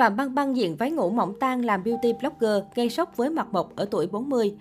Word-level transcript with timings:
Phạm 0.00 0.16
Băng 0.16 0.34
Băng 0.34 0.56
diện 0.56 0.76
váy 0.76 0.90
ngủ 0.90 1.10
mỏng 1.10 1.34
tang 1.40 1.64
làm 1.64 1.84
beauty 1.84 2.12
blogger 2.12 2.64
gây 2.74 2.90
sốc 2.90 3.16
với 3.16 3.30
mặt 3.30 3.46
mộc 3.52 3.76
ở 3.76 3.84
tuổi 3.90 4.06
40. 4.06 4.56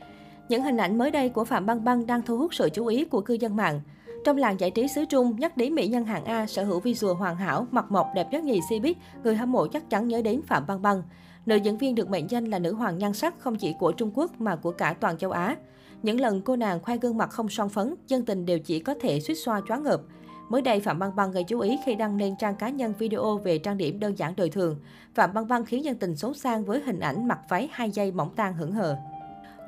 Những 0.50 0.64
hình 0.64 0.78
ảnh 0.78 0.98
mới 0.98 1.12
đây 1.12 1.30
của 1.30 1.44
Phạm 1.44 1.66
Băng 1.66 1.84
Băng 1.84 2.06
đang 2.06 2.22
thu 2.22 2.38
hút 2.38 2.54
sự 2.54 2.70
chú 2.74 2.86
ý 2.86 3.06
của 3.06 3.22
cư 3.22 3.34
dân 3.34 3.56
mạng. 3.56 3.82
Trong 4.26 4.38
làng 4.38 4.60
giải 4.60 4.72
trí 4.72 4.88
xứ 4.88 5.06
Trung, 5.06 5.36
nhắc 5.40 5.58
đến 5.58 5.76
mỹ 5.76 5.88
nhân 5.88 6.06
hạng 6.06 6.26
A 6.26 6.46
sở 6.48 6.64
hữu 6.64 6.80
visual 6.80 7.16
hoàn 7.16 7.36
hảo, 7.36 7.68
mặt 7.72 7.92
mộc 7.92 8.08
đẹp 8.16 8.28
nhất 8.32 8.44
nhì 8.44 8.60
Cbiz, 8.60 8.94
người 9.24 9.36
hâm 9.36 9.52
mộ 9.52 9.68
chắc 9.68 9.90
chắn 9.90 10.08
nhớ 10.08 10.22
đến 10.22 10.42
Phạm 10.42 10.68
Băng 10.68 10.82
Băng. 10.82 11.04
Nữ 11.46 11.56
diễn 11.56 11.78
viên 11.78 11.96
được 11.96 12.10
mệnh 12.10 12.30
danh 12.30 12.46
là 12.46 12.60
nữ 12.60 12.74
hoàng 12.74 12.98
nhan 12.98 13.14
sắc 13.14 13.40
không 13.40 13.56
chỉ 13.56 13.76
của 13.80 13.92
Trung 13.92 14.12
Quốc 14.14 14.42
mà 14.42 14.56
của 14.56 14.72
cả 14.72 14.94
toàn 15.00 15.18
châu 15.18 15.32
Á. 15.32 15.56
Những 16.04 16.20
lần 16.20 16.42
cô 16.42 16.56
nàng 16.56 16.80
khoe 16.80 16.98
gương 16.98 17.18
mặt 17.18 17.30
không 17.30 17.50
son 17.50 17.70
phấn, 17.70 17.96
dân 18.08 18.26
tình 18.26 18.46
đều 18.46 18.60
chỉ 18.60 18.80
có 18.80 18.94
thể 19.02 19.20
suýt 19.20 19.36
xoa 19.36 19.62
choáng 19.68 19.84
ngợp. 19.84 20.02
Mới 20.50 20.62
đây, 20.62 20.80
Phạm 20.80 21.00
Băng 21.00 21.16
Băng 21.16 21.32
gây 21.32 21.44
chú 21.44 21.60
ý 21.60 21.78
khi 21.86 21.96
đăng 21.96 22.18
lên 22.18 22.36
trang 22.40 22.56
cá 22.56 22.70
nhân 22.70 22.94
video 23.00 23.38
về 23.38 23.58
trang 23.58 23.78
điểm 23.78 24.00
đơn 24.00 24.18
giản 24.18 24.34
đời 24.38 24.50
thường. 24.50 24.80
Phạm 25.16 25.34
Băng 25.34 25.48
Băng 25.48 25.66
khiến 25.66 25.84
dân 25.84 25.96
tình 25.96 26.16
xấu 26.16 26.34
sang 26.34 26.66
với 26.66 26.82
hình 26.86 27.00
ảnh 27.00 27.28
mặc 27.28 27.40
váy 27.50 27.70
hai 27.72 27.92
dây 27.92 28.12
mỏng 28.12 28.36
tang 28.36 28.54
hững 28.54 28.72
hờ. 28.72 28.98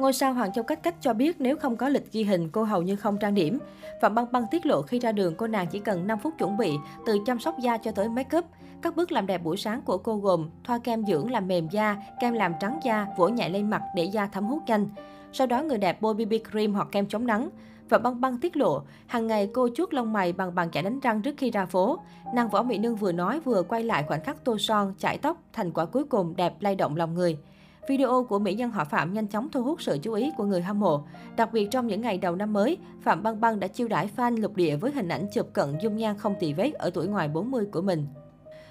Ngôi 0.01 0.13
sao 0.13 0.33
Hoàng 0.33 0.53
Châu 0.53 0.63
Cách 0.63 0.83
Cách 0.83 0.95
cho 1.01 1.13
biết 1.13 1.41
nếu 1.41 1.57
không 1.57 1.77
có 1.77 1.89
lịch 1.89 2.11
ghi 2.11 2.23
hình, 2.23 2.49
cô 2.49 2.63
hầu 2.63 2.81
như 2.81 2.95
không 2.95 3.17
trang 3.17 3.33
điểm. 3.33 3.59
Phạm 4.01 4.15
Băng 4.15 4.31
Băng 4.31 4.45
tiết 4.51 4.65
lộ 4.65 4.81
khi 4.81 4.99
ra 4.99 5.11
đường, 5.11 5.35
cô 5.35 5.47
nàng 5.47 5.67
chỉ 5.67 5.79
cần 5.79 6.07
5 6.07 6.19
phút 6.19 6.33
chuẩn 6.37 6.57
bị, 6.57 6.71
từ 7.05 7.19
chăm 7.25 7.39
sóc 7.39 7.55
da 7.59 7.77
cho 7.77 7.91
tới 7.91 8.09
make 8.09 8.37
up. 8.37 8.45
Các 8.81 8.95
bước 8.95 9.11
làm 9.11 9.27
đẹp 9.27 9.37
buổi 9.37 9.57
sáng 9.57 9.81
của 9.81 9.97
cô 9.97 10.17
gồm 10.17 10.49
thoa 10.63 10.79
kem 10.83 11.05
dưỡng 11.05 11.31
làm 11.31 11.47
mềm 11.47 11.69
da, 11.69 11.97
kem 12.21 12.33
làm 12.33 12.53
trắng 12.59 12.79
da, 12.83 13.07
vỗ 13.17 13.27
nhẹ 13.27 13.49
lên 13.49 13.69
mặt 13.69 13.81
để 13.95 14.03
da 14.03 14.27
thấm 14.27 14.45
hút 14.45 14.63
nhanh. 14.67 14.89
Sau 15.33 15.47
đó 15.47 15.63
người 15.63 15.77
đẹp 15.77 16.01
bôi 16.01 16.13
BB 16.13 16.33
cream 16.51 16.73
hoặc 16.73 16.87
kem 16.91 17.07
chống 17.07 17.27
nắng. 17.27 17.49
Và 17.89 17.97
băng 17.97 18.21
băng 18.21 18.37
tiết 18.37 18.57
lộ, 18.57 18.81
hàng 19.07 19.27
ngày 19.27 19.49
cô 19.53 19.69
chuốt 19.75 19.93
lông 19.93 20.13
mày 20.13 20.33
bằng 20.33 20.55
bàn 20.55 20.71
chải 20.71 20.83
đánh 20.83 20.99
răng 20.99 21.21
trước 21.21 21.35
khi 21.37 21.51
ra 21.51 21.65
phố. 21.65 21.99
Nàng 22.33 22.49
võ 22.49 22.63
mỹ 22.63 22.77
nương 22.77 22.95
vừa 22.95 23.11
nói 23.11 23.39
vừa 23.39 23.63
quay 23.63 23.83
lại 23.83 24.03
khoảnh 24.07 24.23
khắc 24.23 24.45
tô 24.45 24.57
son, 24.57 24.93
chải 24.97 25.17
tóc, 25.17 25.37
thành 25.53 25.71
quả 25.71 25.85
cuối 25.85 26.03
cùng 26.03 26.35
đẹp 26.35 26.53
lay 26.59 26.75
động 26.75 26.95
lòng 26.95 27.13
người. 27.13 27.37
Video 27.87 28.23
của 28.23 28.39
mỹ 28.39 28.53
nhân 28.53 28.71
họ 28.71 28.85
Phạm 28.85 29.13
nhanh 29.13 29.27
chóng 29.27 29.49
thu 29.51 29.63
hút 29.63 29.81
sự 29.81 29.97
chú 30.01 30.13
ý 30.13 30.31
của 30.37 30.45
người 30.45 30.61
hâm 30.61 30.79
mộ. 30.79 31.03
Đặc 31.37 31.53
biệt 31.53 31.67
trong 31.71 31.87
những 31.87 32.01
ngày 32.01 32.17
đầu 32.17 32.35
năm 32.35 32.53
mới, 32.53 32.77
Phạm 33.01 33.23
Băng 33.23 33.41
Băng 33.41 33.59
đã 33.59 33.67
chiêu 33.67 33.87
đãi 33.87 34.09
fan 34.15 34.41
lục 34.41 34.55
địa 34.55 34.75
với 34.75 34.91
hình 34.91 35.07
ảnh 35.07 35.27
chụp 35.33 35.49
cận 35.53 35.77
dung 35.81 35.97
nhan 35.97 36.17
không 36.17 36.35
tì 36.39 36.53
vết 36.53 36.71
ở 36.73 36.89
tuổi 36.89 37.07
ngoài 37.07 37.27
40 37.27 37.65
của 37.71 37.81
mình. 37.81 38.07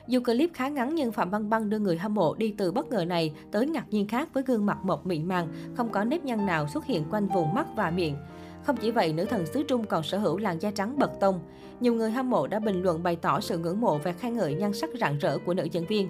Dù 0.06 0.20
clip 0.20 0.50
khá 0.54 0.68
ngắn 0.68 0.94
nhưng 0.94 1.12
Phạm 1.12 1.30
Băng 1.30 1.50
Băng 1.50 1.70
đưa 1.70 1.78
người 1.78 1.98
hâm 1.98 2.14
mộ 2.14 2.34
đi 2.34 2.54
từ 2.58 2.72
bất 2.72 2.90
ngờ 2.90 3.04
này 3.04 3.34
tới 3.52 3.66
ngạc 3.66 3.86
nhiên 3.90 4.08
khác 4.08 4.28
với 4.34 4.42
gương 4.46 4.66
mặt 4.66 4.78
mộc 4.82 5.06
mịn 5.06 5.28
màng, 5.28 5.48
không 5.76 5.88
có 5.88 6.04
nếp 6.04 6.24
nhăn 6.24 6.46
nào 6.46 6.68
xuất 6.68 6.86
hiện 6.86 7.04
quanh 7.10 7.28
vùng 7.28 7.54
mắt 7.54 7.66
và 7.76 7.90
miệng. 7.90 8.16
Không 8.62 8.76
chỉ 8.76 8.90
vậy, 8.90 9.12
nữ 9.12 9.24
thần 9.24 9.46
xứ 9.46 9.62
Trung 9.62 9.84
còn 9.84 10.02
sở 10.02 10.18
hữu 10.18 10.38
làn 10.38 10.58
da 10.58 10.70
trắng 10.70 10.98
bật 10.98 11.10
tông. 11.20 11.40
Nhiều 11.80 11.94
người 11.94 12.10
hâm 12.10 12.30
mộ 12.30 12.46
đã 12.46 12.58
bình 12.58 12.82
luận 12.82 13.02
bày 13.02 13.16
tỏ 13.16 13.40
sự 13.40 13.58
ngưỡng 13.58 13.80
mộ 13.80 13.98
và 13.98 14.12
khen 14.12 14.36
ngợi 14.36 14.54
nhan 14.54 14.72
sắc 14.72 14.90
rạng 15.00 15.18
rỡ 15.18 15.38
của 15.38 15.54
nữ 15.54 15.64
diễn 15.64 15.86
viên. 15.86 16.08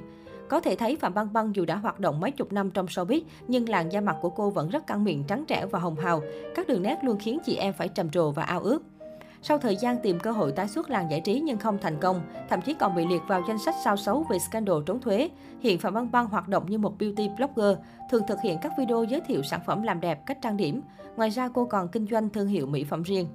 Có 0.50 0.60
thể 0.60 0.76
thấy 0.76 0.96
Phạm 0.96 1.14
Băng 1.14 1.32
Băng 1.32 1.56
dù 1.56 1.64
đã 1.64 1.76
hoạt 1.76 2.00
động 2.00 2.20
mấy 2.20 2.30
chục 2.30 2.52
năm 2.52 2.70
trong 2.70 2.86
showbiz, 2.86 3.20
nhưng 3.48 3.68
làn 3.68 3.92
da 3.92 4.00
mặt 4.00 4.16
của 4.20 4.30
cô 4.30 4.50
vẫn 4.50 4.68
rất 4.68 4.86
căng 4.86 5.04
miệng 5.04 5.24
trắng 5.24 5.44
trẻo 5.48 5.68
và 5.68 5.78
hồng 5.78 5.96
hào. 5.96 6.22
Các 6.54 6.68
đường 6.68 6.82
nét 6.82 6.98
luôn 7.02 7.18
khiến 7.18 7.38
chị 7.44 7.56
em 7.56 7.72
phải 7.72 7.88
trầm 7.88 8.10
trồ 8.10 8.30
và 8.30 8.42
ao 8.42 8.60
ước. 8.60 8.82
Sau 9.42 9.58
thời 9.58 9.76
gian 9.76 9.96
tìm 10.02 10.18
cơ 10.18 10.30
hội 10.30 10.52
tái 10.52 10.68
xuất 10.68 10.90
làng 10.90 11.10
giải 11.10 11.20
trí 11.20 11.40
nhưng 11.40 11.58
không 11.58 11.78
thành 11.78 11.96
công, 12.00 12.20
thậm 12.48 12.60
chí 12.60 12.74
còn 12.74 12.94
bị 12.94 13.06
liệt 13.06 13.22
vào 13.28 13.42
danh 13.48 13.58
sách 13.58 13.74
sao 13.84 13.96
xấu 13.96 14.26
về 14.30 14.38
scandal 14.38 14.76
trốn 14.86 15.00
thuế, 15.00 15.28
hiện 15.60 15.78
Phạm 15.78 15.94
Băng 15.94 16.10
Băng 16.10 16.26
hoạt 16.26 16.48
động 16.48 16.66
như 16.68 16.78
một 16.78 16.98
beauty 16.98 17.28
blogger, 17.36 17.78
thường 18.10 18.22
thực 18.28 18.38
hiện 18.44 18.58
các 18.62 18.72
video 18.78 19.04
giới 19.04 19.20
thiệu 19.20 19.42
sản 19.42 19.60
phẩm 19.66 19.82
làm 19.82 20.00
đẹp, 20.00 20.26
cách 20.26 20.38
trang 20.42 20.56
điểm. 20.56 20.82
Ngoài 21.16 21.30
ra 21.30 21.48
cô 21.54 21.64
còn 21.64 21.88
kinh 21.88 22.06
doanh 22.10 22.30
thương 22.30 22.48
hiệu 22.48 22.66
mỹ 22.66 22.84
phẩm 22.84 23.02
riêng. 23.02 23.26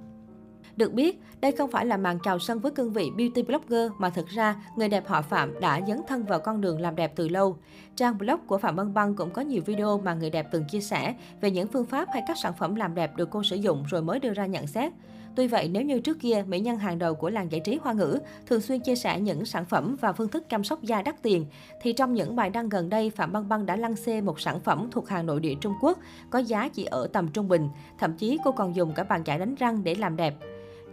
Được 0.77 0.93
biết, 0.93 1.21
đây 1.41 1.51
không 1.51 1.71
phải 1.71 1.85
là 1.85 1.97
màn 1.97 2.19
chào 2.23 2.39
sân 2.39 2.59
với 2.59 2.71
cương 2.71 2.93
vị 2.93 3.09
beauty 3.17 3.43
blogger 3.43 3.91
mà 3.97 4.09
thực 4.09 4.27
ra 4.27 4.55
người 4.75 4.89
đẹp 4.89 5.07
họ 5.07 5.21
Phạm 5.21 5.59
đã 5.59 5.81
dấn 5.87 6.01
thân 6.07 6.25
vào 6.25 6.39
con 6.39 6.61
đường 6.61 6.81
làm 6.81 6.95
đẹp 6.95 7.13
từ 7.15 7.27
lâu. 7.27 7.57
Trang 7.95 8.17
blog 8.17 8.39
của 8.47 8.57
Phạm 8.57 8.75
Băng 8.75 8.93
Băng 8.93 9.15
cũng 9.15 9.31
có 9.31 9.41
nhiều 9.41 9.61
video 9.65 9.97
mà 9.97 10.13
người 10.13 10.29
đẹp 10.29 10.47
từng 10.51 10.65
chia 10.65 10.81
sẻ 10.81 11.15
về 11.41 11.51
những 11.51 11.67
phương 11.67 11.85
pháp 11.85 12.09
hay 12.13 12.23
các 12.27 12.37
sản 12.43 12.53
phẩm 12.59 12.75
làm 12.75 12.95
đẹp 12.95 13.15
được 13.15 13.29
cô 13.31 13.43
sử 13.43 13.55
dụng 13.55 13.83
rồi 13.89 14.01
mới 14.01 14.19
đưa 14.19 14.33
ra 14.33 14.45
nhận 14.45 14.67
xét. 14.67 14.91
Tuy 15.35 15.47
vậy, 15.47 15.67
nếu 15.67 15.83
như 15.83 15.99
trước 15.99 16.19
kia, 16.19 16.43
mỹ 16.47 16.59
nhân 16.59 16.77
hàng 16.77 16.99
đầu 16.99 17.15
của 17.15 17.29
làng 17.29 17.51
giải 17.51 17.61
trí 17.65 17.79
hoa 17.81 17.93
ngữ 17.93 18.19
thường 18.45 18.61
xuyên 18.61 18.79
chia 18.79 18.95
sẻ 18.95 19.19
những 19.19 19.45
sản 19.45 19.65
phẩm 19.65 19.95
và 20.01 20.13
phương 20.13 20.29
thức 20.29 20.49
chăm 20.49 20.63
sóc 20.63 20.83
da 20.83 21.01
đắt 21.01 21.21
tiền, 21.21 21.45
thì 21.81 21.93
trong 21.93 22.13
những 22.13 22.35
bài 22.35 22.49
đăng 22.49 22.69
gần 22.69 22.89
đây, 22.89 23.09
Phạm 23.09 23.31
Băng 23.31 23.49
Băng 23.49 23.65
đã 23.65 23.75
lăng 23.75 23.95
xê 23.95 24.21
một 24.21 24.39
sản 24.39 24.59
phẩm 24.59 24.87
thuộc 24.91 25.09
hàng 25.09 25.25
nội 25.25 25.39
địa 25.39 25.55
Trung 25.61 25.73
Quốc 25.81 25.99
có 26.29 26.39
giá 26.39 26.69
chỉ 26.73 26.85
ở 26.85 27.07
tầm 27.13 27.27
trung 27.27 27.47
bình. 27.47 27.69
Thậm 27.99 28.17
chí 28.17 28.37
cô 28.43 28.51
còn 28.51 28.75
dùng 28.75 28.93
cả 28.93 29.03
bàn 29.03 29.23
chải 29.23 29.39
đánh 29.39 29.55
răng 29.55 29.83
để 29.83 29.95
làm 29.95 30.15
đẹp. 30.15 30.35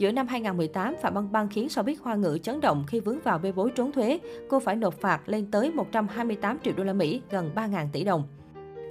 Giữa 0.03 0.13
năm 0.13 0.27
2018, 0.27 0.95
Phạm 1.03 1.15
Băng 1.15 1.33
Băng 1.33 1.49
khiến 1.49 1.67
showbiz 1.67 1.95
hoa 2.03 2.15
ngữ 2.15 2.39
chấn 2.43 2.61
động 2.61 2.85
khi 2.87 3.01
vướng 3.01 3.21
vào 3.21 3.39
bê 3.39 3.53
bối 3.53 3.71
trốn 3.75 3.93
thuế. 3.93 4.19
Cô 4.49 4.61
phải 4.61 4.77
nộp 4.77 4.95
phạt 4.95 5.29
lên 5.29 5.51
tới 5.51 5.71
128 5.73 6.59
triệu 6.65 6.75
đô 6.77 6.85
la 6.85 6.93
Mỹ, 6.93 7.23
gần 7.31 7.51
3.000 7.55 7.87
tỷ 7.93 8.05
đồng. 8.05 8.23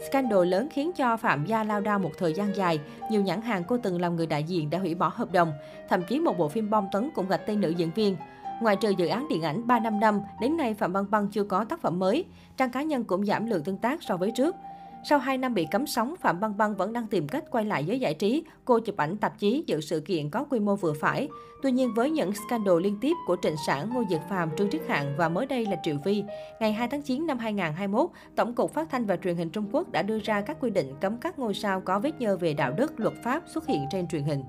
Scandal 0.09 0.45
lớn 0.45 0.67
khiến 0.71 0.91
cho 0.95 1.17
Phạm 1.17 1.45
Gia 1.45 1.63
lao 1.63 1.81
đao 1.81 1.99
một 1.99 2.11
thời 2.17 2.33
gian 2.33 2.55
dài. 2.55 2.79
Nhiều 3.11 3.21
nhãn 3.21 3.41
hàng 3.41 3.63
cô 3.67 3.77
từng 3.77 4.01
làm 4.01 4.15
người 4.15 4.25
đại 4.25 4.43
diện 4.43 4.69
đã 4.69 4.79
hủy 4.79 4.95
bỏ 4.95 5.11
hợp 5.15 5.31
đồng. 5.31 5.51
Thậm 5.89 6.01
chí 6.03 6.19
một 6.19 6.37
bộ 6.37 6.49
phim 6.49 6.69
bom 6.69 6.85
tấn 6.91 7.09
cũng 7.15 7.27
gạch 7.27 7.45
tên 7.47 7.61
nữ 7.61 7.69
diễn 7.69 7.91
viên. 7.95 8.15
Ngoài 8.61 8.75
trừ 8.75 8.89
dự 8.89 9.07
án 9.07 9.27
điện 9.27 9.41
ảnh 9.41 9.67
3 9.67 9.79
năm 9.79 9.99
năm, 9.99 10.21
đến 10.41 10.57
nay 10.57 10.73
Phạm 10.73 10.93
Băng 10.93 11.11
Băng 11.11 11.27
chưa 11.27 11.43
có 11.43 11.63
tác 11.63 11.81
phẩm 11.81 11.99
mới. 11.99 12.25
Trang 12.57 12.71
cá 12.71 12.81
nhân 12.81 13.03
cũng 13.03 13.25
giảm 13.25 13.45
lượng 13.45 13.63
tương 13.63 13.77
tác 13.77 14.03
so 14.03 14.17
với 14.17 14.31
trước. 14.31 14.55
Sau 15.03 15.19
2 15.19 15.37
năm 15.37 15.53
bị 15.53 15.67
cấm 15.71 15.87
sóng, 15.87 16.15
Phạm 16.19 16.39
Băng 16.39 16.57
Băng 16.57 16.75
vẫn 16.75 16.93
đang 16.93 17.07
tìm 17.07 17.27
cách 17.27 17.51
quay 17.51 17.65
lại 17.65 17.85
giới 17.85 17.99
giải 17.99 18.13
trí. 18.13 18.43
Cô 18.65 18.79
chụp 18.79 18.97
ảnh 18.97 19.17
tạp 19.17 19.39
chí 19.39 19.63
dự 19.67 19.81
sự 19.81 19.99
kiện 19.99 20.29
có 20.29 20.43
quy 20.43 20.59
mô 20.59 20.75
vừa 20.75 20.93
phải. 20.93 21.29
Tuy 21.61 21.71
nhiên 21.71 21.93
với 21.95 22.11
những 22.11 22.33
scandal 22.33 22.81
liên 22.81 22.97
tiếp 23.01 23.13
của 23.27 23.37
Trịnh 23.41 23.55
Sản, 23.67 23.89
Ngô 23.93 24.03
Diệt 24.09 24.21
Phàm, 24.29 24.49
Trương 24.57 24.69
Trích 24.69 24.87
Hạng 24.87 25.15
và 25.17 25.29
mới 25.29 25.45
đây 25.45 25.65
là 25.65 25.77
Triệu 25.83 25.95
Vi, 26.03 26.23
ngày 26.59 26.73
2 26.73 26.87
tháng 26.87 27.01
9 27.01 27.27
năm 27.27 27.37
2021, 27.37 28.09
Tổng 28.35 28.55
cục 28.55 28.73
Phát 28.73 28.89
thanh 28.89 29.05
và 29.05 29.17
Truyền 29.17 29.35
hình 29.35 29.49
Trung 29.49 29.69
Quốc 29.71 29.91
đã 29.91 30.01
đưa 30.01 30.19
ra 30.19 30.41
các 30.41 30.57
quy 30.59 30.69
định 30.69 30.93
cấm 31.01 31.17
các 31.17 31.39
ngôi 31.39 31.53
sao 31.53 31.81
có 31.81 31.99
vết 31.99 32.19
nhơ 32.19 32.37
về 32.37 32.53
đạo 32.53 32.71
đức, 32.71 32.99
luật 32.99 33.13
pháp 33.23 33.43
xuất 33.53 33.67
hiện 33.67 33.85
trên 33.91 34.07
truyền 34.07 34.23
hình. 34.23 34.43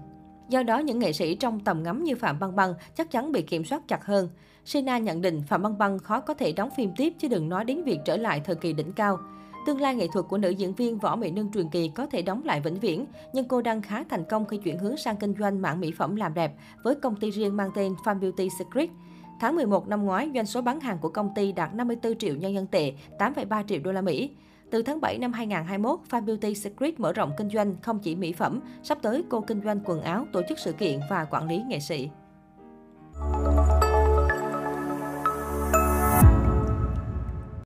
Do 0.48 0.62
đó, 0.62 0.78
những 0.78 0.98
nghệ 0.98 1.12
sĩ 1.12 1.34
trong 1.34 1.60
tầm 1.60 1.82
ngắm 1.82 2.04
như 2.04 2.16
Phạm 2.16 2.38
Băng 2.38 2.56
Băng 2.56 2.74
chắc 2.96 3.10
chắn 3.10 3.32
bị 3.32 3.42
kiểm 3.42 3.64
soát 3.64 3.88
chặt 3.88 4.04
hơn. 4.04 4.28
Sina 4.64 4.98
nhận 4.98 5.20
định 5.20 5.42
Phạm 5.48 5.62
Băng 5.62 5.78
Băng 5.78 5.98
khó 5.98 6.20
có 6.20 6.34
thể 6.34 6.52
đóng 6.52 6.70
phim 6.76 6.90
tiếp 6.96 7.12
chứ 7.18 7.28
đừng 7.28 7.48
nói 7.48 7.64
đến 7.64 7.84
việc 7.84 7.98
trở 8.04 8.16
lại 8.16 8.40
thời 8.44 8.56
kỳ 8.56 8.72
đỉnh 8.72 8.92
cao. 8.92 9.18
Tương 9.66 9.80
lai 9.80 9.94
nghệ 9.94 10.06
thuật 10.06 10.26
của 10.28 10.38
nữ 10.38 10.50
diễn 10.50 10.74
viên 10.74 10.98
Võ 10.98 11.16
Mỹ 11.16 11.30
Nương 11.30 11.52
truyền 11.52 11.68
kỳ 11.68 11.88
có 11.88 12.06
thể 12.06 12.22
đóng 12.22 12.44
lại 12.44 12.60
vĩnh 12.60 12.80
viễn, 12.80 13.06
nhưng 13.32 13.48
cô 13.48 13.62
đang 13.62 13.82
khá 13.82 14.04
thành 14.04 14.24
công 14.24 14.46
khi 14.46 14.56
chuyển 14.56 14.78
hướng 14.78 14.96
sang 14.96 15.16
kinh 15.16 15.34
doanh 15.38 15.62
mảng 15.62 15.80
mỹ 15.80 15.92
phẩm 15.98 16.16
làm 16.16 16.34
đẹp 16.34 16.54
với 16.82 16.94
công 16.94 17.16
ty 17.16 17.30
riêng 17.30 17.56
mang 17.56 17.70
tên 17.74 17.94
Fan 18.04 18.20
Beauty 18.20 18.48
Secret. 18.58 18.88
Tháng 19.40 19.56
11 19.56 19.88
năm 19.88 20.04
ngoái, 20.04 20.30
doanh 20.34 20.46
số 20.46 20.62
bán 20.62 20.80
hàng 20.80 20.98
của 20.98 21.08
công 21.08 21.30
ty 21.34 21.52
đạt 21.52 21.74
54 21.74 22.18
triệu 22.18 22.36
nhân 22.36 22.54
dân 22.54 22.66
tệ, 22.66 22.92
8,3 23.18 23.64
triệu 23.66 23.78
đô 23.84 23.92
la 23.92 24.00
Mỹ. 24.00 24.30
Từ 24.70 24.82
tháng 24.82 25.00
7 25.00 25.18
năm 25.18 25.32
2021, 25.32 26.00
Fan 26.10 26.24
Beauty 26.24 26.54
Secret 26.54 27.00
mở 27.00 27.12
rộng 27.12 27.32
kinh 27.38 27.50
doanh 27.50 27.76
không 27.82 27.98
chỉ 27.98 28.16
mỹ 28.16 28.32
phẩm, 28.32 28.60
sắp 28.82 28.98
tới 29.02 29.24
cô 29.28 29.40
kinh 29.40 29.60
doanh 29.64 29.80
quần 29.84 30.02
áo, 30.02 30.26
tổ 30.32 30.42
chức 30.48 30.58
sự 30.58 30.72
kiện 30.72 31.00
và 31.10 31.24
quản 31.24 31.48
lý 31.48 31.62
nghệ 31.68 31.80
sĩ. 31.80 32.08